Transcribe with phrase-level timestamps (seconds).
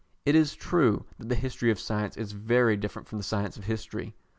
[0.25, 3.65] It is true that the history of science is very different from the science of
[3.65, 4.15] history.